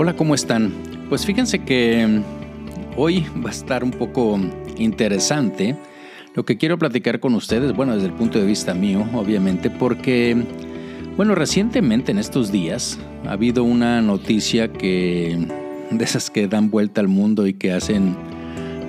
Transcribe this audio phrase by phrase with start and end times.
[0.00, 0.72] Hola, ¿cómo están?
[1.08, 2.22] Pues fíjense que mm,
[2.96, 4.38] hoy va a estar un poco
[4.76, 5.76] interesante
[6.36, 10.36] lo que quiero platicar con ustedes, bueno, desde el punto de vista mío, obviamente, porque,
[11.16, 12.96] bueno, recientemente en estos días
[13.26, 15.36] ha habido una noticia que,
[15.90, 18.14] de esas que dan vuelta al mundo y que hacen,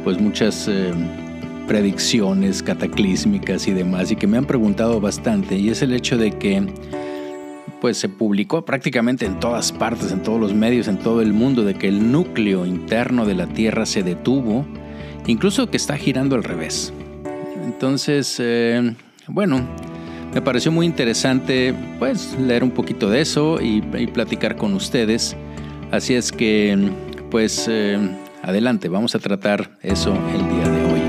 [0.04, 0.94] pues, muchas eh,
[1.68, 6.38] predicciones cataclísmicas y demás, y que me han preguntado bastante, y es el hecho de
[6.38, 6.68] que
[7.82, 11.64] pues se publicó prácticamente en todas partes, en todos los medios, en todo el mundo,
[11.64, 14.66] de que el núcleo interno de la Tierra se detuvo,
[15.28, 16.94] incluso que está girando al revés.
[17.64, 18.94] Entonces, eh,
[19.28, 19.62] bueno,
[20.34, 25.36] me pareció muy interesante pues leer un poquito de eso y, platicar con ustedes.
[25.92, 26.92] Así es que,
[27.32, 27.98] pues, eh,
[28.44, 31.00] adelante, vamos a tratar eso el día de hoy.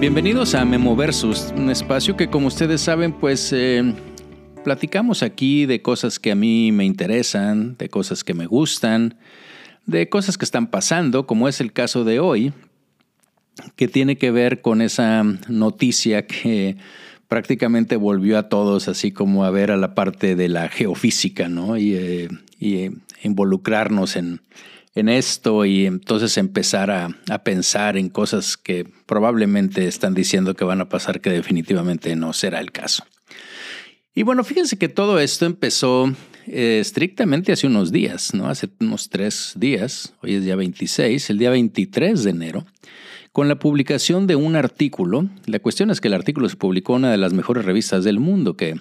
[0.00, 3.94] Bienvenidos a Memo Versus, un espacio que como ustedes saben, pues eh,
[4.66, 9.14] platicamos aquí de cosas que a mí me interesan, de cosas que me gustan,
[9.86, 12.52] de cosas que están pasando, como es el caso de hoy,
[13.76, 16.78] que tiene que ver con esa noticia que
[17.28, 21.76] prácticamente volvió a todos así como a ver a la parte de la geofísica, ¿no?
[21.76, 22.90] Y, eh, eh,
[23.22, 24.40] involucrarnos en,
[24.96, 30.64] en, esto y entonces empezar a, a, pensar en cosas que probablemente están diciendo que
[30.64, 33.04] van a pasar que definitivamente no será el caso.
[34.18, 36.10] Y bueno, fíjense que todo esto empezó
[36.46, 38.48] eh, estrictamente hace unos días, ¿no?
[38.48, 42.64] Hace unos tres días, hoy es día 26, el día 23 de enero,
[43.32, 45.28] con la publicación de un artículo.
[45.44, 48.18] La cuestión es que el artículo se publicó en una de las mejores revistas del
[48.18, 48.76] mundo que,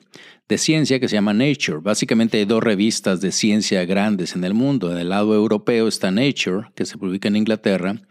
[0.48, 1.80] de ciencia que se llama Nature.
[1.82, 4.88] Básicamente hay dos revistas de ciencia grandes en el mundo.
[4.88, 8.02] Del lado europeo está Nature, que se publica en Inglaterra,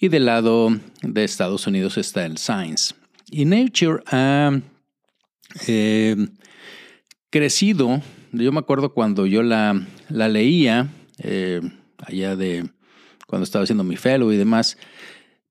[0.00, 2.92] y del lado de Estados Unidos está el Science.
[3.30, 4.58] Y Nature ha...
[5.68, 6.16] Eh,
[7.30, 8.02] crecido.
[8.32, 10.88] Yo me acuerdo cuando yo la, la leía,
[11.18, 11.60] eh,
[11.98, 12.68] allá de
[13.26, 14.76] cuando estaba haciendo mi fellow y demás,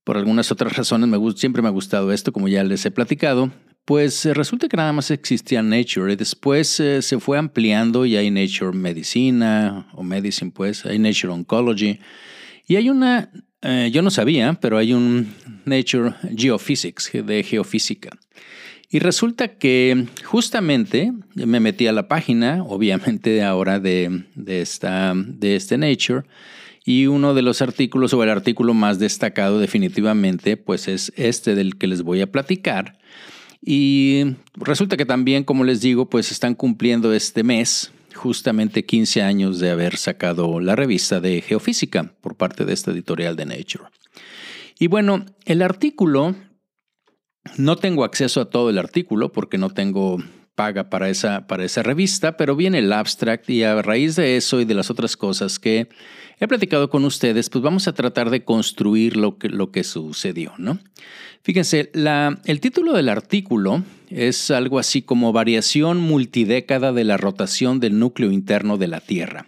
[0.03, 3.51] por algunas otras razones me, siempre me ha gustado esto, como ya les he platicado.
[3.85, 8.15] Pues eh, resulta que nada más existía Nature y después eh, se fue ampliando y
[8.15, 11.99] hay Nature Medicina o Medicine, pues, hay Nature Oncology
[12.67, 13.29] y hay una,
[13.91, 15.33] yo no sabía, pero hay un
[15.65, 18.09] Nature Geophysics de geofísica.
[18.89, 25.55] Y resulta que justamente me metí a la página, obviamente ahora de, de, esta, de
[25.55, 26.23] este Nature,
[26.85, 31.77] y uno de los artículos o el artículo más destacado definitivamente, pues es este del
[31.77, 32.99] que les voy a platicar.
[33.59, 39.59] Y resulta que también, como les digo, pues están cumpliendo este mes justamente 15 años
[39.59, 43.85] de haber sacado la revista de Geofísica por parte de esta editorial de Nature.
[44.77, 46.35] Y bueno, el artículo
[47.57, 50.17] no tengo acceso a todo el artículo porque no tengo
[50.55, 54.61] paga para esa, para esa revista, pero viene el abstract y a raíz de eso
[54.61, 55.89] y de las otras cosas que
[56.39, 60.53] he platicado con ustedes, pues vamos a tratar de construir lo que, lo que sucedió,
[60.57, 60.79] ¿no?
[61.43, 67.79] Fíjense, la, el título del artículo es algo así como Variación multidécada de la rotación
[67.79, 69.47] del núcleo interno de la Tierra.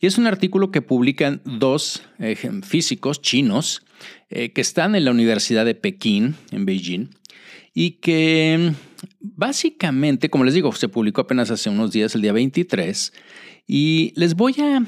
[0.00, 3.82] Y es un artículo que publican dos eh, físicos chinos
[4.30, 7.08] eh, que están en la Universidad de Pekín, en Beijing,
[7.74, 8.72] y que
[9.20, 13.12] básicamente, como les digo, se publicó apenas hace unos días, el día 23,
[13.66, 14.84] y les voy a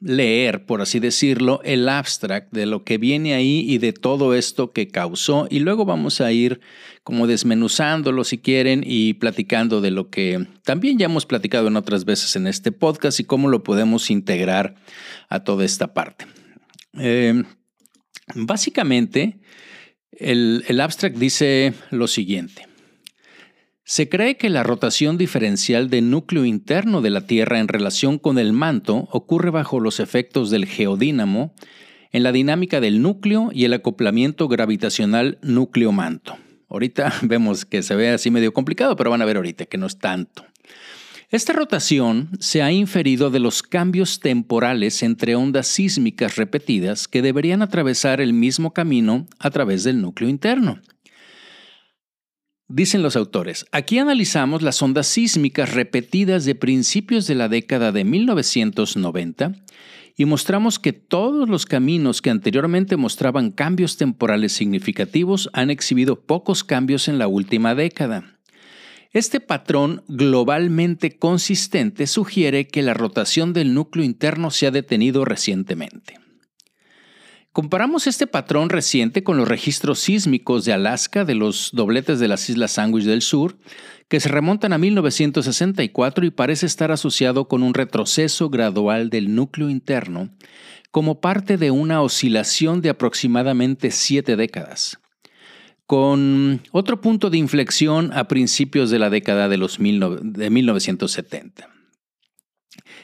[0.00, 4.72] leer, por así decirlo, el abstract de lo que viene ahí y de todo esto
[4.72, 6.60] que causó y luego vamos a ir
[7.04, 12.04] como desmenuzándolo si quieren y platicando de lo que también ya hemos platicado en otras
[12.04, 14.74] veces en este podcast y cómo lo podemos integrar
[15.28, 16.26] a toda esta parte.
[16.98, 17.42] Eh,
[18.34, 19.40] básicamente,
[20.12, 22.69] el abstract dice lo siguiente.
[23.90, 28.38] Se cree que la rotación diferencial del núcleo interno de la Tierra en relación con
[28.38, 31.52] el manto ocurre bajo los efectos del geodínamo
[32.12, 36.38] en la dinámica del núcleo y el acoplamiento gravitacional núcleo-manto.
[36.68, 39.86] Ahorita vemos que se ve así medio complicado, pero van a ver ahorita que no
[39.88, 40.46] es tanto.
[41.30, 47.60] Esta rotación se ha inferido de los cambios temporales entre ondas sísmicas repetidas que deberían
[47.60, 50.80] atravesar el mismo camino a través del núcleo interno.
[52.72, 58.04] Dicen los autores, aquí analizamos las ondas sísmicas repetidas de principios de la década de
[58.04, 59.56] 1990
[60.16, 66.62] y mostramos que todos los caminos que anteriormente mostraban cambios temporales significativos han exhibido pocos
[66.62, 68.38] cambios en la última década.
[69.12, 76.20] Este patrón globalmente consistente sugiere que la rotación del núcleo interno se ha detenido recientemente.
[77.52, 82.48] Comparamos este patrón reciente con los registros sísmicos de Alaska de los dobletes de las
[82.48, 83.58] Islas Sandwich del Sur,
[84.08, 89.68] que se remontan a 1964 y parece estar asociado con un retroceso gradual del núcleo
[89.68, 90.30] interno,
[90.92, 95.00] como parte de una oscilación de aproximadamente siete décadas,
[95.86, 101.68] con otro punto de inflexión a principios de la década de, los de 1970.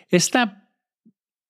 [0.08, 0.70] Esta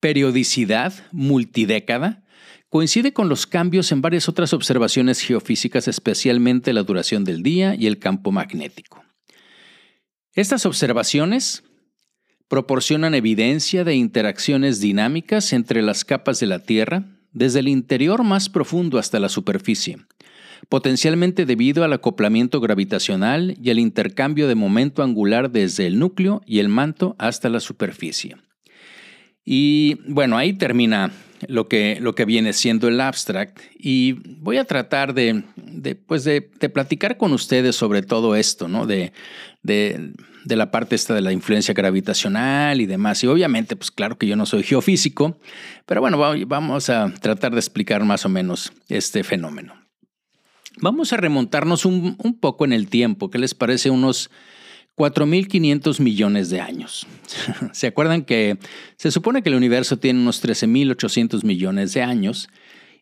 [0.00, 2.25] periodicidad multidécada
[2.68, 7.86] coincide con los cambios en varias otras observaciones geofísicas, especialmente la duración del día y
[7.86, 9.04] el campo magnético.
[10.34, 11.64] Estas observaciones
[12.48, 18.48] proporcionan evidencia de interacciones dinámicas entre las capas de la Tierra, desde el interior más
[18.48, 19.98] profundo hasta la superficie,
[20.68, 26.60] potencialmente debido al acoplamiento gravitacional y al intercambio de momento angular desde el núcleo y
[26.60, 28.36] el manto hasta la superficie.
[29.44, 31.12] Y bueno, ahí termina
[31.48, 35.44] lo que, lo que viene siendo el abstract y voy a tratar de,
[36.06, 38.86] pues de, platicar con ustedes sobre todo esto, ¿no?
[38.86, 39.12] De,
[39.62, 40.12] de,
[40.44, 43.22] la parte esta de la influencia gravitacional y demás.
[43.24, 45.38] Y obviamente, pues claro que yo no soy geofísico,
[45.86, 49.74] pero bueno, vamos a tratar de explicar más o menos este fenómeno.
[50.78, 53.90] Vamos a remontarnos un, un poco en el tiempo, ¿qué les parece?
[53.90, 54.30] Unos
[54.96, 57.06] 4.500 millones de años.
[57.72, 58.58] ¿Se acuerdan que
[58.96, 62.48] se supone que el universo tiene unos 13.800 millones de años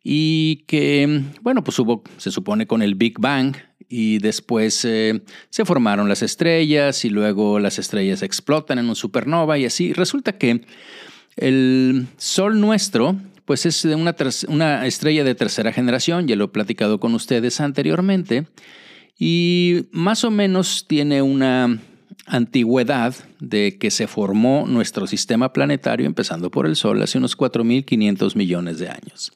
[0.02, 3.56] y que, bueno, pues hubo, se supone, con el Big Bang
[3.88, 9.56] y después eh, se formaron las estrellas y luego las estrellas explotan en un supernova
[9.56, 9.92] y así.
[9.92, 10.62] Resulta que
[11.36, 14.14] el Sol nuestro, pues es una,
[14.48, 18.46] una estrella de tercera generación, ya lo he platicado con ustedes anteriormente,
[19.18, 21.80] y más o menos tiene una
[22.26, 28.34] antigüedad de que se formó nuestro sistema planetario, empezando por el Sol, hace unos 4.500
[28.36, 29.32] millones de años.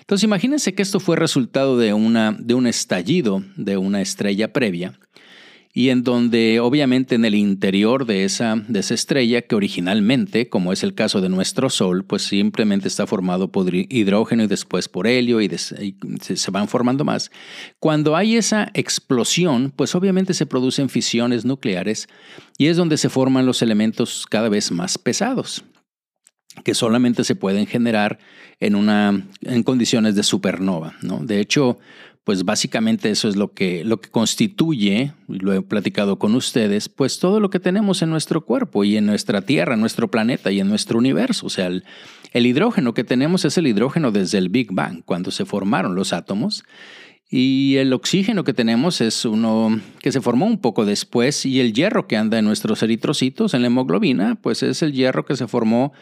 [0.00, 4.98] Entonces imagínense que esto fue resultado de, una, de un estallido de una estrella previa
[5.74, 10.72] y en donde obviamente en el interior de esa, de esa estrella, que originalmente, como
[10.72, 15.06] es el caso de nuestro Sol, pues simplemente está formado por hidrógeno y después por
[15.06, 17.30] helio y, se van formando más,
[17.78, 22.06] cuando hay esa explosión, pues obviamente se producen fisiones nucleares
[22.58, 25.64] y es donde se forman los elementos cada vez más pesados
[26.64, 28.18] que solamente se pueden generar
[28.60, 30.94] en, una, en condiciones de supernova.
[31.00, 31.24] ¿no?
[31.24, 31.78] De hecho,
[32.24, 36.88] pues básicamente eso es lo que, lo que constituye, y lo he platicado con ustedes,
[36.88, 40.52] pues todo lo que tenemos en nuestro cuerpo y en nuestra Tierra, en nuestro planeta
[40.52, 41.46] y en nuestro universo.
[41.46, 41.84] O sea, el,
[42.46, 46.64] hidrógeno que tenemos es el hidrógeno desde el Big Bang, cuando se formaron los átomos.
[47.28, 51.72] Y el oxígeno que tenemos es uno que se formó un poco después y el
[51.72, 55.48] hierro que anda en nuestros eritrocitos, en la hemoglobina, pues es el hierro que se
[55.48, 55.92] formó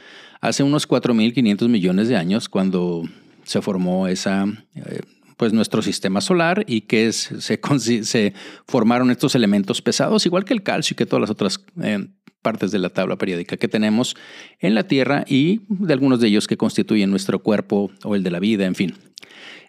[0.40, 3.04] hace unos 4.500 millones de años cuando
[3.44, 4.44] se formó esa,
[4.74, 5.00] eh,
[5.40, 8.34] pues nuestro sistema solar y que se,
[8.66, 12.08] formaron estos elementos pesados, igual que el calcio y que todas las otras eh,
[12.42, 14.16] partes de la tabla periódica que tenemos
[14.58, 18.30] en la Tierra y de algunos de ellos que constituyen nuestro cuerpo o el de
[18.30, 18.94] la vida, en fin.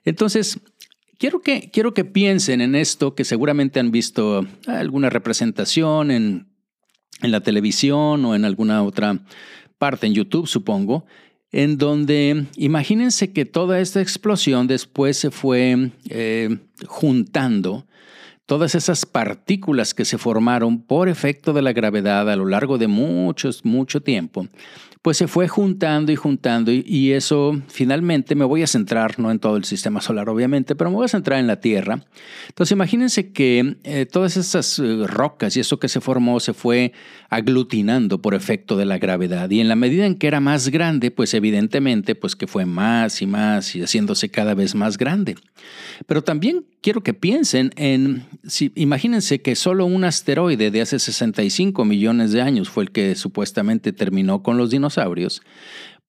[0.03, 0.59] Entonces,
[1.17, 6.49] quiero que, quiero que piensen en esto, que seguramente han visto alguna representación en,
[7.21, 9.21] en la televisión o en alguna otra
[9.77, 11.05] parte en YouTube, supongo,
[11.51, 16.57] en donde imagínense que toda esta explosión después se fue eh,
[16.87, 17.85] juntando
[18.45, 22.87] todas esas partículas que se formaron por efecto de la gravedad a lo largo de
[22.87, 24.47] muchos, mucho tiempo
[25.01, 29.39] pues se fue juntando y juntando y, eso finalmente me voy a centrar, no en
[29.39, 32.05] todo el sistema solar obviamente, pero me voy a centrar en la Tierra.
[32.47, 36.93] Entonces imagínense que eh, todas esas eh, rocas y eso que se formó se fue
[37.29, 41.09] aglutinando por efecto de la gravedad y en la medida en que era más grande,
[41.09, 45.35] pues evidentemente pues que fue más y más y haciéndose cada vez más grande.
[46.05, 51.85] Pero también quiero que piensen en, si, imagínense que solo un asteroide de hace 65
[51.85, 54.90] millones de años fue el que supuestamente terminó con los dinosaurios,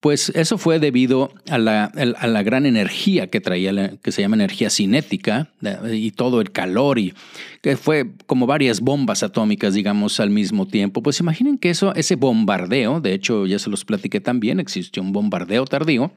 [0.02, 4.34] pues eso fue debido a la, a la, gran energía que traía, que se llama
[4.34, 5.52] energía cinética,
[5.92, 7.14] y todo el calor, y
[7.60, 11.04] que fue como varias bombas atómicas, digamos, al mismo tiempo.
[11.04, 15.12] Pues imaginen que eso, ese bombardeo, de hecho ya se los platiqué también, existió un
[15.12, 16.10] bombardeo tardío,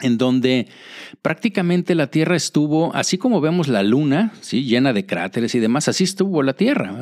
[0.00, 0.68] en donde
[1.20, 4.64] prácticamente la Tierra estuvo, así como vemos la Luna, ¿sí?
[4.64, 6.98] llena de cráteres y demás, así estuvo la Tierra,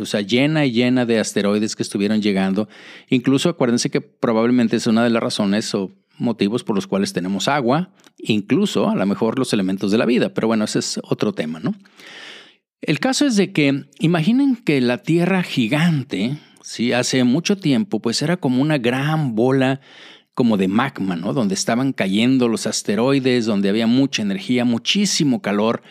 [0.00, 2.68] o sea, llena y llena de asteroides que estuvieron llegando.
[3.08, 7.48] Incluso acuérdense que probablemente es una de las razones o motivos por los cuales tenemos
[7.48, 11.32] agua, incluso a lo mejor los elementos de la vida, pero bueno, ese es otro
[11.32, 11.74] tema, ¿no?
[12.80, 16.92] El caso es de que imaginen que la Tierra gigante, ¿sí?
[16.92, 19.80] hace mucho tiempo, pues era como una gran bola
[20.34, 21.32] como de magma, ¿no?
[21.32, 25.82] Donde estaban cayendo los asteroides, donde había mucha energía, muchísimo calor.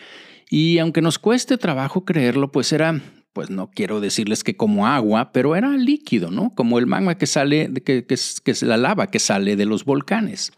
[0.50, 3.00] Y aunque nos cueste trabajo creerlo, pues era,
[3.32, 6.54] pues no quiero decirles que como agua, pero era líquido, ¿no?
[6.54, 9.84] Como el magma que sale, que, que, que es la lava que sale de los
[9.84, 10.52] volcanes.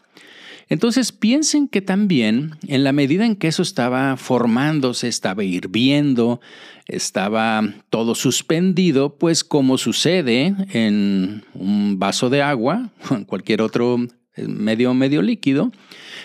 [0.68, 6.40] Entonces piensen que también en la medida en que eso estaba formándose, estaba hirviendo,
[6.87, 13.99] estaba todo suspendido, pues como sucede en un vaso de agua o en cualquier otro
[14.35, 15.70] eh, medio medio líquido,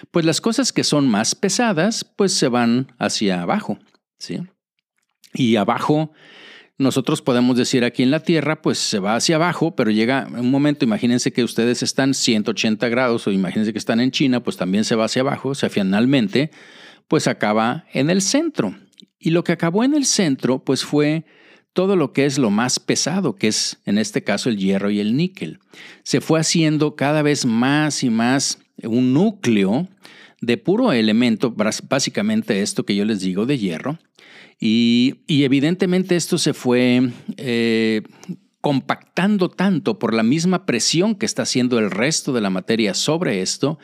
[0.09, 3.77] pues las cosas que son más pesadas pues se van hacia abajo,
[4.17, 4.39] ¿sí?
[5.33, 6.11] Y abajo
[6.81, 10.51] nosotros podemos decir aquí en la Tierra, pues se va hacia abajo, pero llega un
[10.51, 14.83] momento, imagínense que ustedes están 180 grados o imagínense que están en China, pues también
[14.83, 16.51] se va hacia abajo, o sea, finalmente,
[17.07, 18.75] pues acaba en el centro.
[19.19, 21.25] Y lo que acabó en el centro, pues fue
[21.73, 24.99] todo lo que es lo más pesado, que es en este caso el hierro y
[24.99, 25.59] el níquel.
[26.03, 29.87] Se fue haciendo cada vez más y más un núcleo
[30.41, 31.53] de puro elemento,
[31.87, 33.99] básicamente esto que yo les digo de hierro,
[34.63, 38.03] y, evidentemente esto se fue eh,
[38.61, 43.41] compactando tanto por la misma presión que está haciendo el resto de la materia sobre
[43.41, 43.79] esto,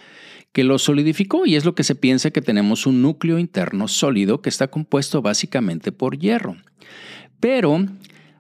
[0.52, 4.44] que lo solidificó y es lo que se piensa que tenemos un núcleo interno sólido
[4.44, 6.58] que está compuesto básicamente por hierro.
[7.40, 7.84] Pero,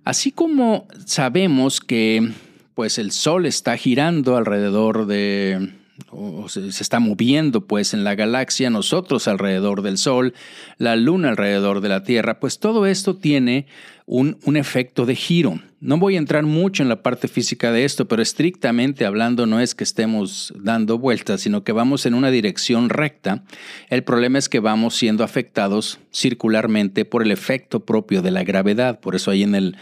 [0.03, 2.33] así como sabemos que
[2.75, 5.73] pues el Sol está girando alrededor de
[6.09, 10.33] o se, está moviendo pues en la galaxia, nosotros alrededor del Sol,
[10.77, 13.67] la Luna alrededor de la Tierra, pues todo esto tiene
[14.05, 15.59] un, un, efecto de giro.
[15.81, 19.59] No voy a entrar mucho en la parte física de esto, pero estrictamente hablando no
[19.59, 23.43] es que estemos dando vueltas, sino que vamos en una dirección recta.
[23.89, 29.01] El problema es que vamos siendo afectados circularmente por el efecto propio de la gravedad.
[29.01, 29.75] Por eso ahí en el,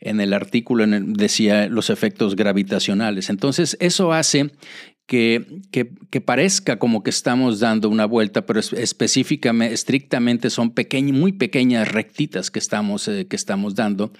[0.00, 3.28] en el artículo decía los efectos gravitacionales.
[3.28, 4.52] Entonces eso hace
[5.06, 10.74] que, que, parezca como que estamos dando una vuelta, pero específicamente, estrictamente son
[11.12, 14.12] muy pequeñas rectitas que estamos, eh, que estamos dando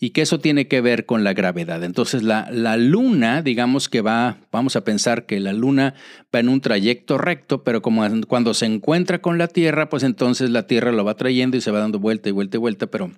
[0.00, 1.84] y que eso tiene que ver con la gravedad.
[1.84, 5.94] Entonces la, la luna, digamos que va, vamos a pensar que la luna
[6.34, 10.50] va en un trayecto recto, pero como cuando se encuentra con la Tierra, pues entonces
[10.50, 13.12] la Tierra lo va trayendo y se va dando vuelta y vuelta y vuelta, pero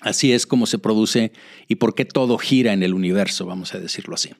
[0.00, 1.30] así es como se produce
[1.68, 4.30] y por qué todo gira en el universo, vamos a decirlo así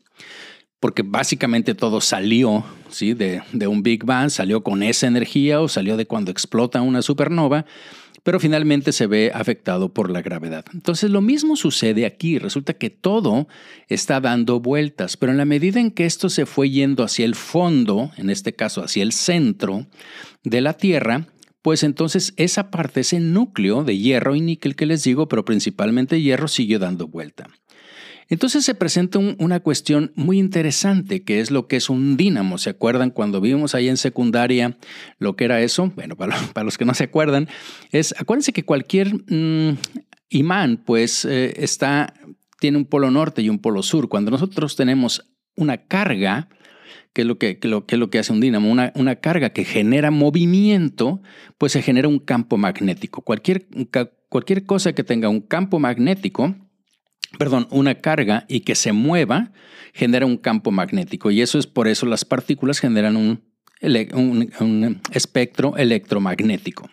[0.81, 3.13] porque básicamente todo salió ¿sí?
[3.13, 7.03] de, de, un Big Bang, salió con esa energía o salió de cuando explota una
[7.03, 7.67] supernova,
[8.23, 10.65] pero finalmente se ve afectado por la gravedad.
[10.75, 13.49] Entonces lo mismo sucede aquí, resulta que todo
[13.89, 17.35] está dando vueltas, pero en la medida en que esto se fue yendo hacia el
[17.35, 19.87] fondo, en este caso hacia el centro
[20.45, 21.29] de la Tierra,
[21.63, 26.23] pues entonces esa parte, ese núcleo de hierro y níquel que les digo, pero principalmente
[26.23, 27.49] hierro, siguió dando vuelta.
[28.31, 32.59] Entonces se presenta una cuestión muy interesante, que es lo que es un dínamo.
[32.59, 34.79] ¿Se acuerdan cuando vimos ahí en secundaria
[35.19, 35.93] lo que era eso?
[35.97, 36.17] Bueno,
[36.55, 37.49] para, los que no se acuerdan,
[37.91, 39.77] es, acuérdense que cualquier mm,
[40.29, 42.15] imán, pues, eh, está,
[42.61, 44.09] tiene un polo norte y un polo sur.
[44.09, 46.49] Cuando nosotros tenemos una carga,
[47.13, 50.13] que es lo que, que, lo que hace un dínamo, una, una, carga que genera
[50.13, 51.21] movimiento,
[51.59, 53.23] pues se genera un campo magnético.
[53.23, 53.67] Cualquier,
[54.29, 56.55] cualquier cosa que tenga un campo magnético,
[57.39, 59.53] perdón, una carga y que se mueva,
[59.93, 61.31] genera un campo magnético.
[61.31, 63.43] Y eso es por eso las partículas generan un,
[65.13, 66.91] espectro electromagnético.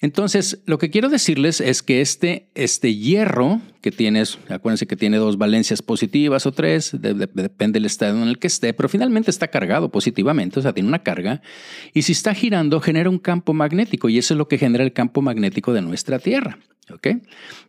[0.00, 5.16] Entonces, lo que quiero decirles es que este, este hierro que tienes, acuérdense que tiene
[5.16, 9.48] dos valencias positivas o tres, depende del estado en el que esté, pero finalmente está
[9.48, 11.40] cargado positivamente, o sea, tiene una carga,
[11.94, 14.92] y si está girando genera un campo magnético, y eso es lo que genera el
[14.92, 16.58] campo magnético de nuestra Tierra.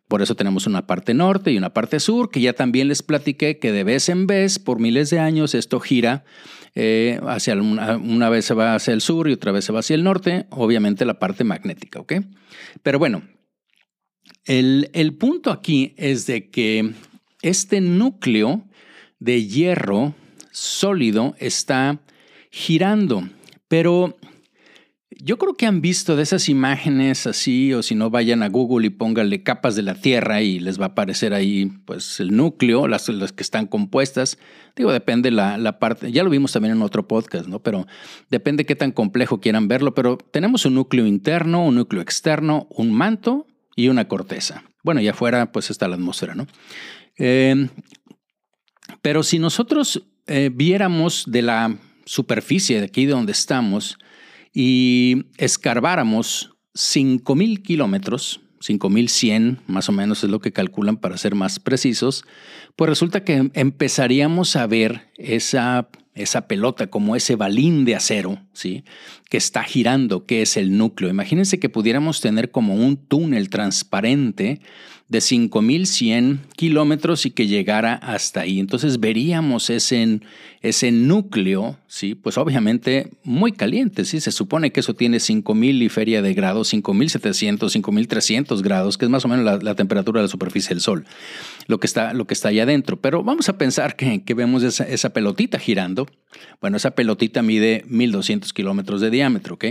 [0.07, 3.57] Por eso tenemos una parte norte y una parte sur, que ya también les platiqué
[3.57, 6.24] que de vez en vez, por miles de años, esto gira
[6.79, 9.96] eh, hacia una, vez se va hacia el sur y otra vez se va hacia
[9.96, 12.13] el norte, obviamente la parte magnética, ¿ok?
[12.84, 13.24] Pero bueno,
[14.46, 16.93] el, el punto aquí es de que
[17.41, 18.63] este núcleo
[19.17, 20.13] de hierro
[20.51, 22.00] sólido está
[22.51, 23.27] girando,
[23.67, 24.15] pero
[25.20, 28.88] yo creo que han visto de esas imágenes así, o si no, vayan a Google
[28.88, 32.88] y pónganle capas de la Tierra y les va a aparecer ahí pues el núcleo,
[32.88, 34.38] las, que están compuestas.
[34.76, 37.60] Digo, depende la, la parte, ya lo vimos también en otro podcast, ¿no?
[37.60, 37.88] Pero
[38.30, 42.94] depende qué tan complejo quieran verlo, pero tenemos un núcleo interno, un núcleo externo, un
[42.94, 44.64] manto y una corteza.
[44.84, 46.48] Bueno, y afuera pues está la atmósfera, ¿no?
[47.16, 47.70] Em,
[49.02, 53.98] pero si nosotros eh, viéramos de la superficie de aquí de donde estamos,
[54.60, 61.60] y escarbáramos 5.000 kilómetros, 5.100 más o menos es lo que calculan para ser más
[61.60, 62.26] precisos,
[62.76, 69.38] pues resulta que empezaríamos a ver esa, esa pelota, como ese balín de acero, que
[69.38, 71.10] está girando, que es el núcleo.
[71.10, 74.62] Imagínense que pudiéramos tener como un túnel transparente
[75.10, 78.60] de 5.100 kilómetros y que llegara hasta ahí.
[78.60, 80.20] Entonces veríamos ese,
[80.62, 82.14] ese núcleo, ¿sí?
[82.14, 84.04] pues obviamente muy caliente.
[84.04, 84.20] ¿sí?
[84.20, 89.12] Se supone que eso tiene 5.000 y feria de grados, 5.700, 5.300 grados, que es
[89.12, 91.06] más o menos la, temperatura de la superficie del Sol,
[91.68, 93.00] lo que está, lo que está ahí adentro.
[93.00, 96.08] Pero vamos a pensar que, que vemos esa, esa, pelotita girando.
[96.60, 99.56] Bueno, esa pelotita mide 1.200 kilómetros de diámetro.
[99.56, 99.66] ¿ok?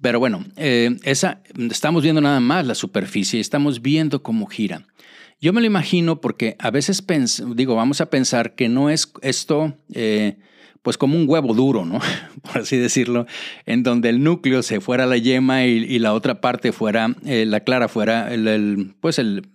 [0.00, 4.86] Pero bueno, eh, esa, estamos viendo nada más la superficie, estamos viendo cómo gira.
[5.40, 7.04] Yo me lo imagino porque a veces
[7.54, 10.36] digo, vamos a pensar que no es esto eh,
[10.82, 11.98] pues como un huevo duro, ¿no?
[12.42, 13.26] Por así decirlo,
[13.66, 17.60] en donde el núcleo se fuera la yema y, la otra parte fuera, eh, la
[17.60, 19.48] clara fuera el, pues el,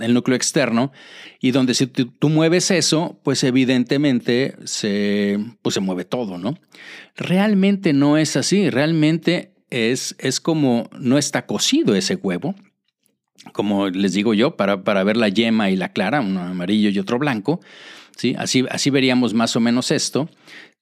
[0.00, 0.92] el, núcleo externo,
[1.40, 6.58] y donde si tú, mueves eso, pues evidentemente se, pues se mueve todo, ¿no?
[7.16, 12.54] Realmente no es así, realmente es, es como no está cocido ese huevo,
[13.52, 16.98] como les digo yo, para, para ver la yema y la clara, uno amarillo y
[16.98, 17.60] otro blanco.
[18.16, 18.34] ¿sí?
[18.38, 20.28] Así, así veríamos más o menos esto.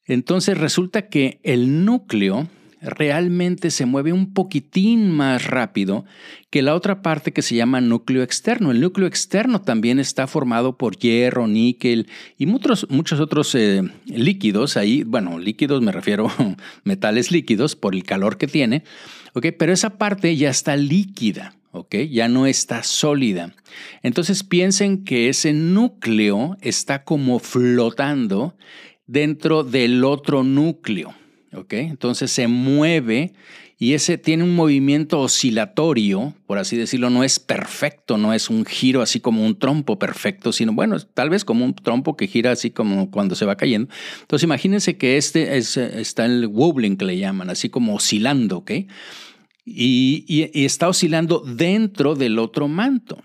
[0.06, 2.48] Entonces resulta que el núcleo
[2.82, 6.04] realmente se mueve un poquitín más rápido
[6.50, 8.70] que la otra parte que se llama núcleo externo.
[8.70, 12.86] El núcleo externo también está formado por hierro, níquel y muchos,
[13.20, 15.04] otros eh, líquidos ahí.
[15.04, 18.84] Bueno, líquidos me refiero a metales líquidos por el calor que tiene.
[19.32, 19.52] ¿okay?
[19.52, 21.54] Pero esa parte ya está líquida.
[21.70, 21.94] ¿ok?
[22.10, 23.54] Ya no está sólida.
[24.02, 28.56] Entonces piensen que ese núcleo está como flotando
[29.06, 31.14] dentro del otro núcleo.
[31.52, 33.32] Entonces se mueve
[33.78, 38.64] y ese tiene un movimiento oscilatorio, por así decirlo, no es perfecto, no es un
[38.64, 42.52] giro así como un trompo perfecto, sino bueno, tal vez como un trompo que gira
[42.52, 43.92] así como cuando se va cayendo.
[44.20, 48.72] Entonces imagínense que este es, está el wobbling que le llaman, así como oscilando, ¿ok?
[49.64, 53.22] y está oscilando dentro del otro manto.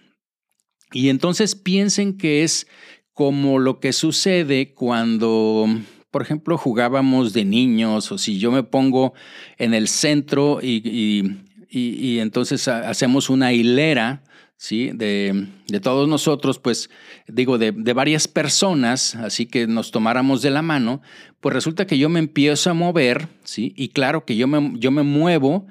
[0.92, 2.68] Y entonces piensen que es
[3.14, 5.68] como lo que sucede cuando
[6.12, 9.14] por ejemplo, jugábamos de niños o si yo me pongo
[9.58, 11.34] en el centro y,
[12.20, 14.24] entonces hacemos una hilera,
[14.56, 14.92] ¿sí?
[14.94, 15.48] De,
[15.82, 16.90] todos nosotros, pues
[17.28, 21.02] digo, de, varias personas, así que nos tomáramos de la mano,
[21.42, 23.74] pues resulta que yo me empiezo a mover, ¿sí?
[23.76, 25.68] Y claro que yo me, yo me muevo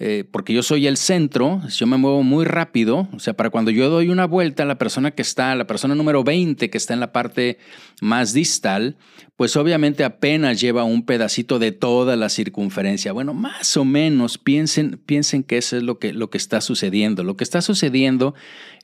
[0.00, 3.70] eh, porque yo soy el centro, yo me muevo muy rápido, o sea, para cuando
[3.70, 7.00] yo doy una vuelta, la persona que está, la persona número 20 que está en
[7.00, 7.58] la parte
[8.00, 8.96] más distal,
[9.36, 13.12] pues obviamente apenas lleva un pedacito de toda la circunferencia.
[13.12, 17.24] Bueno, más o menos piensen, piensen que eso es lo que, lo que está sucediendo.
[17.24, 18.34] Lo que está sucediendo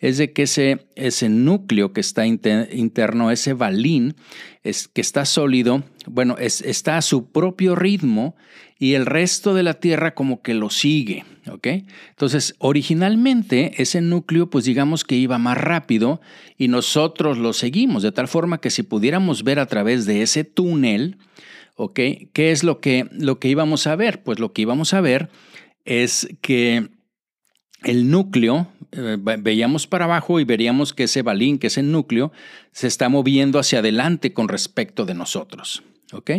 [0.00, 4.16] es de que ese, ese núcleo que está interno, ese balín,
[4.62, 8.36] es, que está sólido, bueno, es, está a su propio ritmo
[8.80, 11.66] y el resto de la Tierra como que lo sigue, ¿ok?
[12.08, 16.22] Entonces, originalmente ese núcleo, pues digamos que iba más rápido
[16.56, 20.44] y nosotros lo seguimos, de tal forma que si pudiéramos ver a través de ese
[20.44, 21.18] túnel,
[21.76, 22.00] ¿ok?
[22.32, 24.22] ¿Qué es lo que, lo que íbamos a ver?
[24.22, 25.28] Pues lo que íbamos a ver
[25.84, 26.88] es que
[27.82, 32.32] el núcleo, eh, veíamos para abajo y veríamos que ese balín, que ese núcleo,
[32.72, 35.82] se está moviendo hacia adelante con respecto de nosotros.
[36.12, 36.30] ¿Ok?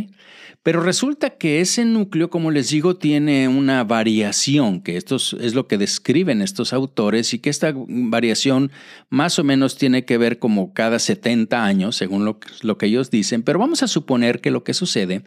[0.64, 5.68] Pero resulta que ese núcleo, como les digo, tiene una variación, que esto es lo
[5.68, 8.72] que describen estos autores y que esta variación
[9.10, 13.10] más o menos tiene que ver como cada 70 años, según lo, lo que ellos
[13.12, 15.24] dicen, pero vamos a suponer que lo que sucede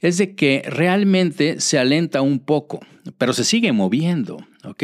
[0.00, 2.80] es de que realmente se alenta un poco,
[3.16, 4.82] pero se sigue moviendo, ¿ok?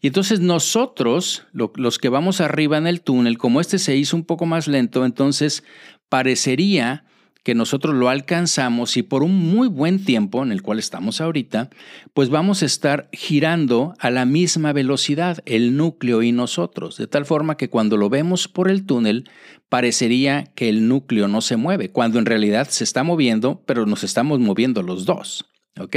[0.00, 4.24] Y entonces nosotros, los que vamos arriba en el túnel, como este se hizo un
[4.24, 5.62] poco más lento, entonces
[6.08, 7.04] parecería
[7.42, 11.70] que nosotros lo alcanzamos y por un muy buen tiempo en el cual estamos ahorita,
[12.12, 17.24] pues vamos a estar girando a la misma velocidad, el núcleo y nosotros, de tal
[17.24, 19.30] forma que cuando lo vemos por el túnel,
[19.68, 24.04] parecería que el núcleo no se mueve, cuando en realidad se está moviendo, pero nos
[24.04, 25.46] estamos moviendo los dos.
[25.78, 25.96] ¿Ok?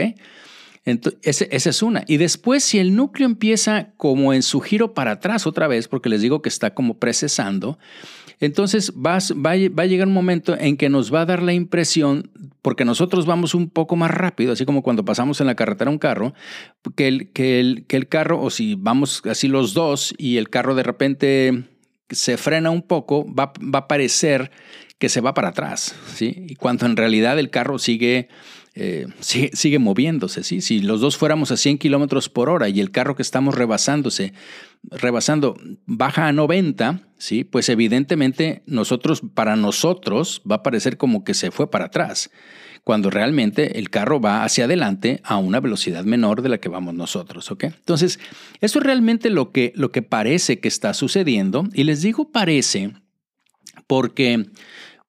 [0.83, 2.03] Entonces, esa es una.
[2.07, 6.09] Y después, si el núcleo empieza como en su giro para atrás otra vez, porque
[6.09, 7.77] les digo que está como precesando,
[8.41, 12.31] entonces va, va, a llegar un momento en que nos va a dar la impresión,
[12.63, 15.99] porque nosotros vamos un poco más rápido, así como cuando pasamos en la carretera un
[15.99, 16.33] carro,
[16.95, 20.49] que el, que el, que el carro, o si vamos así los dos y el
[20.49, 21.63] carro de repente
[22.09, 24.51] se frena un poco, va, va a parecer
[24.97, 26.45] que se va para atrás, ¿sí?
[26.47, 28.27] Y cuando en realidad el carro sigue
[28.73, 30.43] eh, sigue, moviéndose.
[30.43, 30.61] ¿sí?
[30.61, 34.33] Si los dos fuéramos a 100 kilómetros por hora y el carro que estamos rebasándose,
[34.83, 37.43] rebasando baja a 90, ¿sí?
[37.43, 42.31] pues evidentemente nosotros, para nosotros va a parecer como que se fue para atrás
[42.83, 46.95] cuando realmente el carro va hacia adelante a una velocidad menor de la que vamos
[46.95, 47.65] nosotros, ¿ok?
[47.65, 48.19] Entonces,
[48.59, 52.93] eso es realmente lo que, lo que parece que está sucediendo, y les digo parece
[53.85, 54.47] porque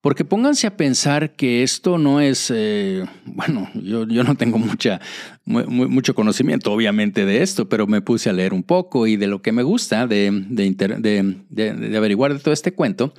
[0.03, 5.01] porque pónganse a pensar que esto no es, eh, bueno, yo, yo, no tengo mucha,
[5.45, 9.43] mucho conocimiento obviamente de esto, pero me puse a leer un poco y de lo
[9.43, 13.15] que me gusta de, de, averiguar de todo este cuento,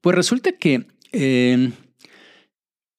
[0.00, 1.70] pues resulta que, eh,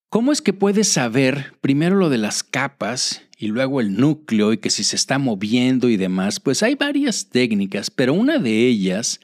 [0.09, 4.57] ¿cómo es que puedes saber primero lo de las capas y luego el núcleo y
[4.57, 6.39] que si se está moviendo y demás?
[6.39, 9.19] Pues hay varias técnicas, pero una de ellas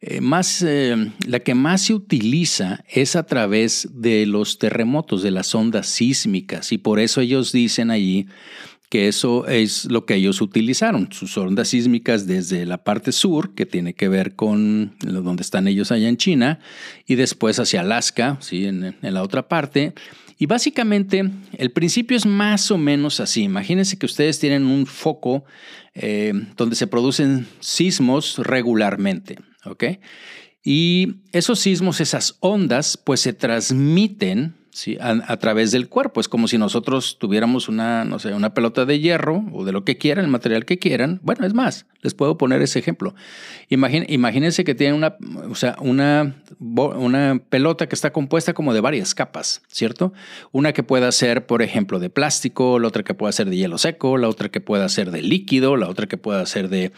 [0.00, 5.30] eh, más, eh, la que más se utiliza es a través de los terremotos, de
[5.30, 8.26] las ondas sísmicas, y por eso ellos dicen allí
[8.88, 13.66] que eso es lo que ellos utilizaron, sus ondas sísmicas desde la parte sur, que
[13.66, 16.60] tiene que ver con donde están ellos allá en China,
[17.06, 18.66] y después hacia Alaska, ¿sí?
[18.66, 19.94] en, la otra parte.
[20.38, 21.24] Y básicamente
[21.56, 23.42] el principio es más o menos así.
[23.42, 25.44] Imagínense que ustedes tienen un foco
[25.94, 29.38] eh, donde se producen sismos regularmente.
[29.66, 29.84] ¿Ok?
[30.62, 34.98] Y esos sismos, esas ondas, pues se transmiten ¿sí?
[35.00, 36.20] a, través del cuerpo.
[36.20, 39.84] Es como si nosotros tuviéramos una, no sé, una pelota de hierro o de lo
[39.84, 41.18] que quieran, el material que quieran.
[41.22, 43.14] Bueno, es más, les puedo poner ese ejemplo.
[43.70, 45.16] imagínense que tienen una,
[45.48, 50.12] o sea, una, una pelota que está compuesta como de varias capas, ¿cierto?
[50.52, 53.78] Una que pueda ser, por ejemplo, de plástico, la otra que pueda ser de hielo
[53.78, 56.92] seco, la otra que pueda ser de líquido, la otra que pueda ser de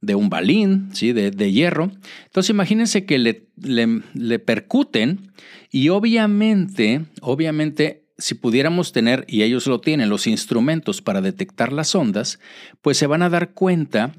[0.00, 1.12] de un balín, ¿sí?
[1.12, 1.90] de, hierro.
[2.26, 5.32] Entonces imagínense que le, le, percuten
[5.70, 11.94] y obviamente, obviamente, si pudiéramos tener, y ellos lo tienen, los instrumentos para detectar las
[11.94, 12.40] ondas,
[12.82, 14.12] pues se van a dar cuenta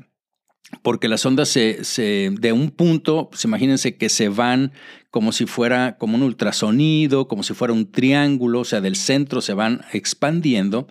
[0.83, 4.71] porque las ondas se, se, de un punto, pues imagínense que se van
[5.09, 9.41] como si fuera como un ultrasonido, como si fuera un triángulo, o sea, del centro
[9.41, 10.88] se van expandiendo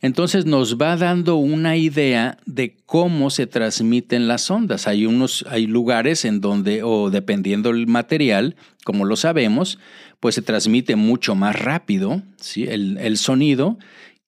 [0.00, 4.86] entonces nos va dando una idea de cómo se transmiten las ondas.
[4.86, 9.78] Hay unos, hay lugares en donde, o dependiendo del material, como lo sabemos,
[10.20, 12.64] pues se transmite mucho más rápido ¿sí?
[12.64, 13.78] el, el sonido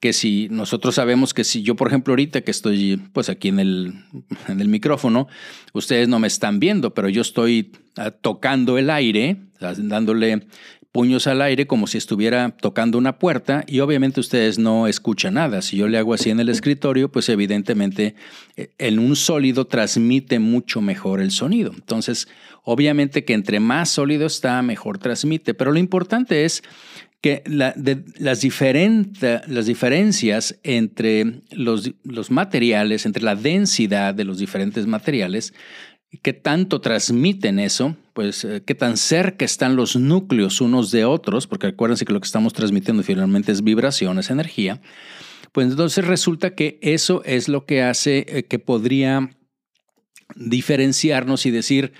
[0.00, 3.60] que si nosotros sabemos que si yo, por ejemplo, ahorita que estoy pues aquí en
[3.60, 3.94] el,
[4.48, 5.28] en el micrófono,
[5.74, 10.46] ustedes no me están viendo, pero yo estoy ah, tocando el aire, dándole
[10.92, 15.62] puños al aire como si estuviera tocando una puerta y obviamente ustedes no escuchan nada.
[15.62, 18.14] Si yo le hago así en el escritorio, pues evidentemente
[18.56, 21.72] eh, en un sólido transmite mucho mejor el sonido.
[21.72, 22.26] Entonces,
[22.64, 25.54] obviamente que entre más sólido está, mejor transmite.
[25.54, 26.62] Pero lo importante es
[27.20, 27.74] que las,
[28.16, 28.40] las
[29.66, 35.52] diferencias entre los, los materiales, entre la densidad de los diferentes materiales,
[36.18, 41.46] qué tanto transmiten eso, pues eh, qué tan cerca están los núcleos unos de otros,
[41.46, 44.80] porque acuérdense que lo que estamos transmitiendo finalmente es vibración, es energía,
[45.52, 49.30] pues entonces resulta que eso es lo que hace eh, que podría
[50.36, 51.92] diferenciarnos y decir,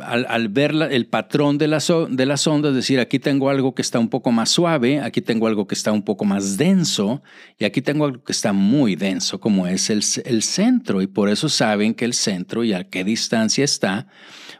[0.00, 4.08] al, ver el patrón de las, de ondas, decir, aquí tengo algo que está un
[4.08, 7.22] poco más suave, aquí tengo algo que está un poco más denso
[7.58, 10.02] y aquí tengo algo que está muy denso, como es el,
[10.42, 11.00] centro.
[11.00, 14.06] Y por eso saben que el centro y a qué distancia está,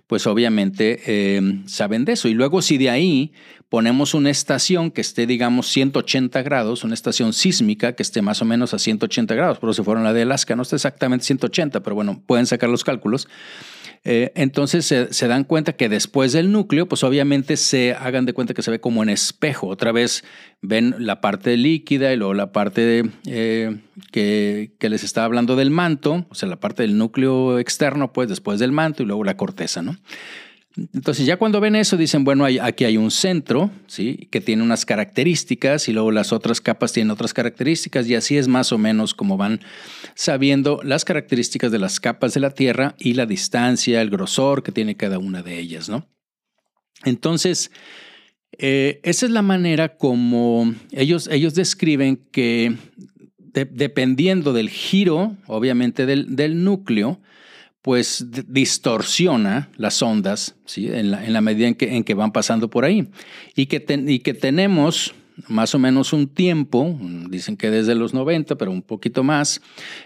[0.06, 2.26] pues obviamente em, saben de eso.
[2.28, 3.33] Y luego si de ahí
[3.68, 8.44] ponemos una estación que esté, digamos, 180 grados, una estación sísmica que esté más o
[8.46, 11.94] menos a 180 grados, pero si fueron la de Alaska, no está exactamente 180, pero
[11.94, 13.28] bueno, pueden sacar los cálculos
[14.02, 18.54] eh, entonces se, dan cuenta que después del núcleo, pues obviamente se hagan de cuenta
[18.54, 19.66] que se ve como en espejo.
[19.66, 20.24] Otra vez
[20.62, 26.26] ven la parte líquida y luego la parte eh, que, les estaba hablando del manto,
[26.30, 29.82] o sea, la parte del núcleo externo, pues después del manto y luego la corteza,
[29.82, 29.96] ¿no?
[30.76, 34.28] Entonces ya cuando ven eso dicen, bueno, aquí hay un centro, ¿sí?
[34.30, 38.46] Que tiene unas características y luego las otras capas tienen otras características y así es
[38.46, 39.61] más o menos como van
[40.14, 44.70] sabiendo las características de las capas de la Tierra y la distancia, el grosor que
[44.70, 46.06] tiene cada una de ellas, ¿no?
[47.04, 47.72] Entonces,
[48.56, 52.76] eh, esa es la manera como ellos, ellos describen que
[53.52, 57.20] dependiendo del giro, obviamente del, del núcleo,
[57.83, 60.88] pues distorsiona las ondas ¿sí?
[60.93, 63.09] en, la, medida en que, en que, van pasando por ahí.
[63.55, 65.14] Y que, y que tenemos
[65.49, 69.62] más o menos un tiempo, dicen que desde los 90, pero un poquito más,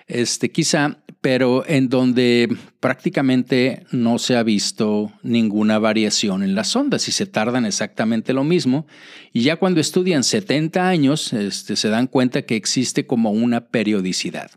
[0.06, 7.08] este, quizá pero en donde prácticamente no se ha visto ninguna variación en las ondas
[7.08, 8.86] y se tardan exactamente lo mismo.
[9.32, 14.50] Y ya cuando estudian 70 años, este, se dan cuenta que existe como una periodicidad.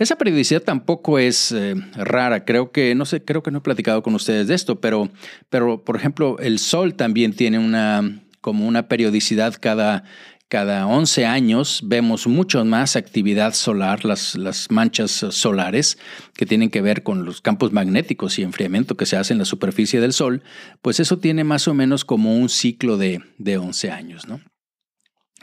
[0.00, 4.02] Esa periodicidad tampoco es eh, rara, creo que, no sé, creo que no he platicado
[4.02, 5.10] con ustedes de esto, pero,
[5.50, 10.04] pero por ejemplo, el Sol también tiene una, como una periodicidad cada,
[10.48, 15.98] cada 11 años vemos mucho más actividad solar, las, las, manchas solares
[16.32, 19.44] que tienen que ver con los campos magnéticos y enfriamiento que se hace en la
[19.44, 20.42] superficie del Sol,
[20.80, 24.26] pues eso tiene más o menos como un ciclo de, de 11 años.
[24.26, 24.40] ¿no?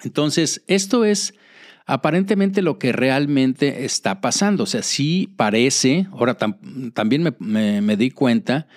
[0.03, 1.35] Entonces, esto es
[1.87, 4.63] aparentemente lo que realmente está pasando.
[4.63, 6.37] O sea, sí parece, ahora
[6.93, 8.67] también me, di cuenta,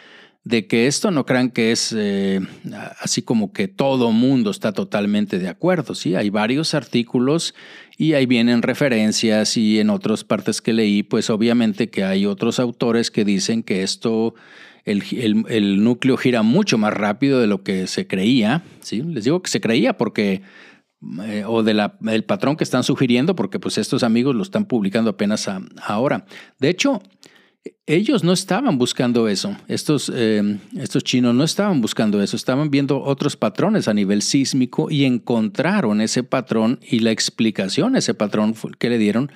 [0.44, 2.40] de que esto no crean que es eh,
[3.01, 6.14] así como que todo mundo está totalmente de acuerdo, ¿sí?
[6.14, 7.55] Hay varios artículos
[7.99, 12.59] y ahí vienen referencias y en otras partes que leí, pues obviamente que hay otros
[12.59, 14.35] autores que dicen que esto,
[14.85, 19.03] el, núcleo gira mucho más rápido de lo que se creía, ¿sí?
[19.03, 20.42] Les digo que se creía porque...
[21.23, 25.49] Eh, o del patrón que están sugiriendo, porque pues estos amigos lo están publicando apenas
[25.83, 26.27] ahora.
[26.59, 27.01] De hecho,
[27.87, 33.03] ellos no estaban buscando eso, estos, eh, estos chinos no estaban buscando eso, estaban viendo
[33.03, 38.91] otros patrones a nivel sísmico y encontraron ese patrón y la explicación, ese patrón que
[38.91, 39.33] le dieron,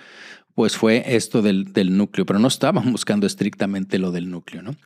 [0.54, 4.62] pues fue esto del, núcleo, pero no estaban buscando estrictamente lo del núcleo.
[4.62, 4.76] ¿no?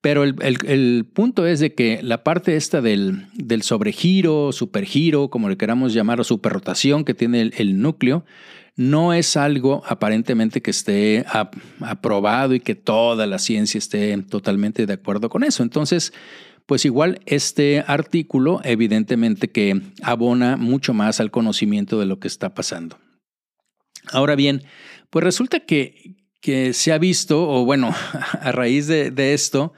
[0.00, 5.56] Pero el, punto es de que la parte esta del, del sobregiro, supergiro, como le
[5.56, 8.24] queramos llamar, o superrotación que tiene el núcleo,
[8.76, 11.24] no es algo aparentemente que esté
[11.80, 15.62] aprobado y que toda la ciencia esté totalmente de acuerdo con eso.
[15.62, 16.12] Entonces,
[16.66, 22.54] pues igual este artículo evidentemente que abona mucho más al conocimiento de lo que está
[22.54, 22.98] pasando.
[24.10, 24.62] Ahora bien,
[25.12, 27.94] pues resulta que, que se ha visto, o bueno,
[28.40, 29.74] a raíz de, esto,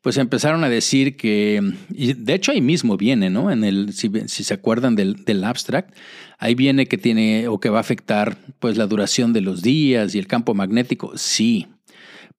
[0.00, 1.60] pues empezaron a decir que,
[1.92, 3.50] y de hecho ahí mismo viene, ¿no?
[3.50, 5.92] En el, si, se acuerdan del, del abstract,
[6.38, 10.14] Ahí viene que tiene o que va a afectar pues la duración de los días
[10.14, 11.66] y el campo magnético, sí,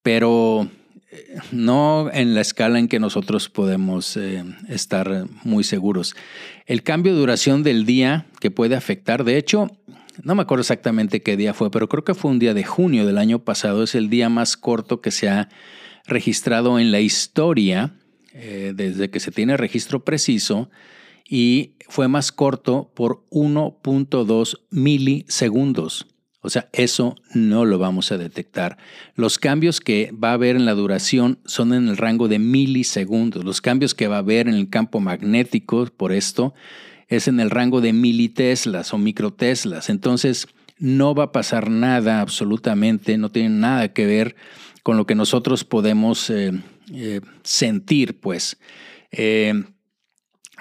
[0.04, 0.70] pero
[1.10, 6.16] eh, no en la escala en que nosotros podemos eh, estar muy seguros.
[6.68, 9.72] El cambio de duración del día que puede afectar, de hecho,
[10.24, 13.06] no me acuerdo exactamente qué día fue, pero creo que fue un día de junio
[13.06, 15.50] del año pasado, es el día más corto que se ha
[16.06, 17.96] registrado en la historia,
[18.34, 20.70] eh, desde que se tiene registro preciso
[21.28, 26.08] y fue más corto por 1.2 milisegundos.
[26.42, 28.78] O sea, eso no lo vamos a detectar.
[29.16, 33.44] Los cambios que va a haber en la duración son en el rango de milisegundos.
[33.44, 36.54] Los cambios que va a haber en el campo magnético por esto
[37.08, 39.90] es en el rango de militeslas o microteslas.
[39.90, 40.48] Entonces,
[40.80, 44.36] no va a pasar nada absolutamente, no tiene nada que ver
[44.84, 46.52] con lo que nosotros podemos eh,
[46.94, 48.58] eh, sentir, pues.
[49.12, 49.54] Eh,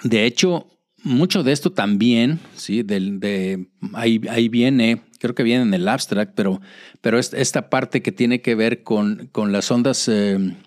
[0.03, 0.67] de hecho,
[1.03, 2.83] mucho de esto también, ¿sí?
[2.83, 6.59] de, ahí, ahí, viene, creo que viene en el abstract, pero,
[7.01, 10.11] pero esta parte que tiene que ver con, con las ondas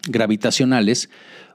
[0.08, 1.10] gravitacionales,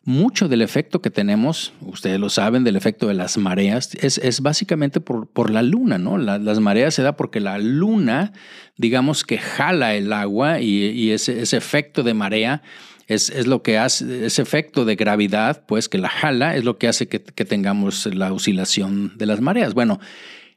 [0.05, 4.41] mucho del efecto que tenemos, ustedes lo saben, del efecto de las mareas, es, es
[4.41, 6.17] básicamente por, por, la luna, ¿no?
[6.17, 8.31] las mareas se da porque la luna,
[8.77, 12.61] digamos que jala el agua y, y ese, ese efecto de marea
[13.07, 16.87] es, lo que hace, ese efecto de gravedad, pues que la jala, es lo que
[16.87, 19.73] hace que, tengamos la oscilación de las mareas.
[19.73, 19.99] Bueno,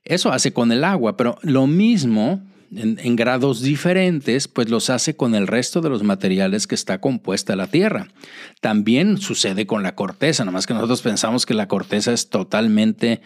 [0.05, 2.43] eso hace con el agua, pero lo mismo
[2.74, 7.57] en, grados diferentes, pues los hace con el resto de los materiales que está compuesta
[7.57, 8.09] la Tierra.
[8.61, 13.20] También sucede con la corteza, nada más que nosotros pensamos que la corteza es totalmente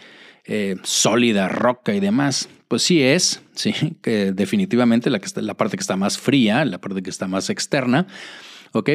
[0.44, 2.48] eh, sólida, roca y demás.
[2.68, 6.64] Pues sí es, sí, que definitivamente la, que está, la parte que está más fría,
[6.64, 8.07] la parte que está más externa,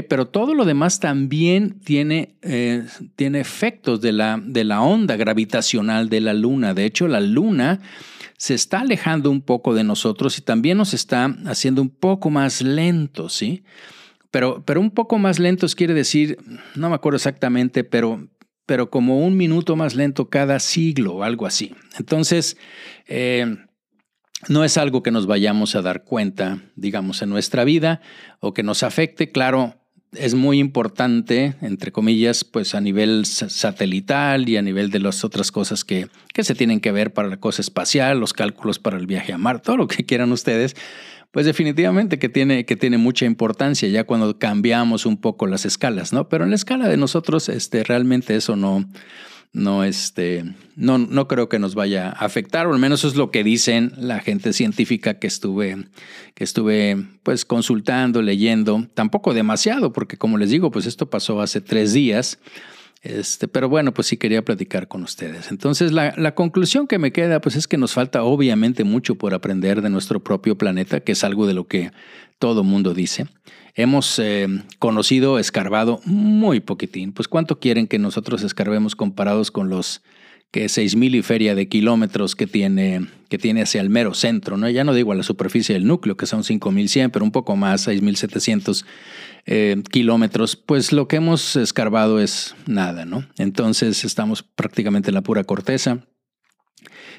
[0.10, 2.84] pero todo lo demás también tiene, eh,
[3.16, 6.74] tiene efectos de la, de la onda gravitacional de la Luna.
[6.74, 7.80] De hecho, la Luna
[8.38, 12.62] se está alejando un poco de nosotros y también nos está haciendo un poco más
[12.62, 13.64] lentos, ¿sí?
[14.32, 16.38] Pero, pero un poco más lentos quiere decir,
[16.76, 18.30] no me acuerdo exactamente, pero,
[18.66, 21.74] pero como un minuto más lento cada siglo o algo así.
[21.98, 22.58] Entonces,
[23.08, 23.58] eh,
[24.50, 28.02] no es algo que nos vayamos a dar cuenta, digamos, en nuestra vida
[28.40, 29.32] o que nos afecte.
[29.32, 29.82] Claro,
[30.14, 35.52] es muy importante, entre comillas, pues a nivel satelital y a nivel de las otras
[35.52, 39.08] cosas que, que se tienen que ver para la cosa espacial, los cálculos para el
[39.08, 40.76] viaje a Marte, todo lo que quieran ustedes,
[41.32, 46.14] pues definitivamente que tiene, que tiene mucha importancia ya cuando cambiamos un poco las escalas,
[46.14, 46.30] ¿no?
[46.30, 48.86] Pero en la escala de nosotros, este, realmente eso no,
[49.58, 53.16] no, este, no, no creo que nos vaya a afectar, o al menos eso es
[53.16, 55.88] lo que dicen la gente científica que estuve,
[56.36, 61.60] que estuve pues consultando, leyendo, tampoco demasiado, porque como les digo, pues esto pasó hace
[61.62, 62.40] tres días.
[63.04, 65.52] Este, pero bueno, pues sí quería platicar con ustedes.
[65.52, 69.36] Entonces, la, la, conclusión que me queda, pues es que nos falta obviamente mucho por
[69.36, 71.92] aprender de nuestro propio planeta, que es algo de lo que
[72.40, 73.28] todo mundo dice.
[73.78, 74.48] Hemos eh,
[74.80, 77.14] conocido, escarbado muy poquitín.
[77.14, 80.02] Pues cuánto quieren que nosotros escarbemos comparados con los
[80.50, 84.68] que 6.000 y feria de kilómetros que tiene, que tiene hacia el mero centro, ¿no?
[84.68, 87.88] Ya no digo a la superficie del núcleo, que son 5.100, pero un poco más,
[87.88, 88.84] 6.700
[89.46, 93.28] eh, kilómetros, pues lo que hemos escarbado es nada, ¿no?
[93.38, 96.00] Entonces estamos prácticamente en la pura corteza.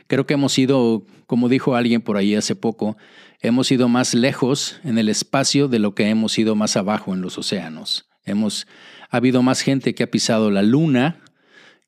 [0.08, 2.96] Creo que hemos ido, como dijo alguien por ahí hace poco,
[3.40, 7.20] hemos ido más lejos en el espacio de lo que hemos ido más abajo en
[7.20, 8.08] los océanos.
[8.24, 8.66] Hemos
[9.10, 11.20] ha habido más gente que ha pisado la luna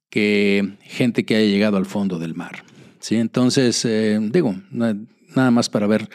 [0.08, 2.64] que gente que haya llegado al fondo del mar.
[2.98, 3.16] ¿sí?
[3.16, 6.08] Entonces, eh, digo, nada más para ver,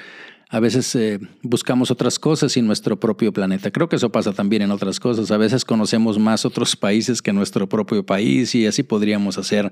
[0.50, 3.72] a veces eh, buscamos otras cosas en nuestro propio planeta.
[3.72, 5.32] Creo que eso pasa también en otras cosas.
[5.32, 9.72] A veces conocemos más otros países que nuestro propio país y así podríamos hacer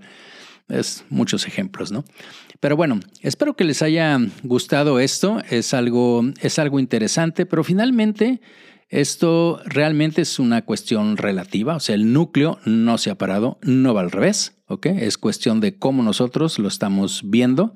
[0.69, 2.03] es muchos ejemplos, ¿no?
[2.59, 5.41] Pero bueno, espero que les haya gustado esto.
[5.49, 8.39] Es algo, es algo interesante, pero finalmente
[8.89, 13.95] esto realmente es una cuestión relativa, o sea, el núcleo no se ha parado, no
[13.95, 14.85] va al revés, ¿ok?
[14.85, 17.73] Es cuestión de cómo nosotros lo estamos viendo,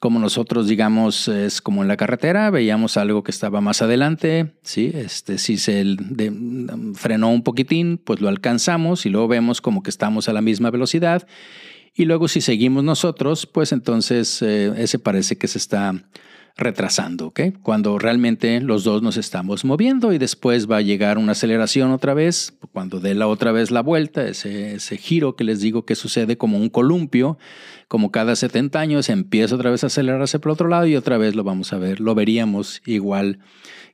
[0.00, 4.90] como nosotros, digamos, es como en la carretera, veíamos algo que estaba más adelante, ¿sí?
[4.94, 5.84] Este, si se
[6.94, 10.70] frenó un poquitín, pues lo alcanzamos y luego vemos como que estamos a la misma
[10.70, 11.26] velocidad.
[11.96, 15.94] Y luego si seguimos nosotros, pues entonces eh, ese parece que se está
[16.54, 17.40] retrasando, ¿ok?
[17.62, 22.12] Cuando realmente los dos nos estamos moviendo y después va a llegar una aceleración otra
[22.12, 25.94] vez, cuando dé la otra vez la vuelta, ese, ese giro que les digo que
[25.94, 27.38] sucede como un columpio,
[27.88, 31.34] como cada 70 años empieza otra vez a acelerarse por otro lado y otra vez
[31.34, 33.38] lo vamos a ver, lo veríamos igual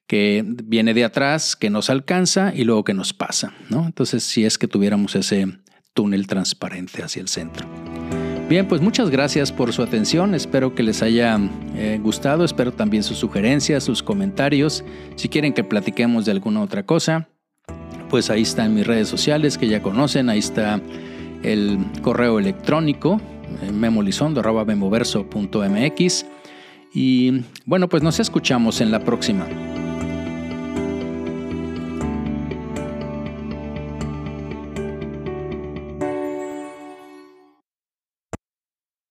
[0.07, 3.87] que viene de atrás, que nos alcanza y luego que nos pasa, ¿no?
[3.87, 5.47] Entonces, si es que tuviéramos ese
[5.95, 7.67] túnel transparente hacia el centro.
[8.49, 10.35] Bien, pues muchas gracias por su atención.
[10.35, 11.41] Espero que les haya
[11.75, 12.45] eh, gustado.
[12.45, 14.85] Espero también sus sugerencias, sus comentarios.
[15.17, 17.31] Si quieren que platiquemos de alguna otra cosa,
[18.11, 20.29] pues ahí están mis redes sociales que ya conocen.
[20.29, 20.83] Ahí está
[21.43, 23.19] el correo electrónico
[23.63, 26.27] eh, memolizondo.memoverso.mx.
[26.95, 29.47] Y bueno, pues nos escuchamos en la próxima.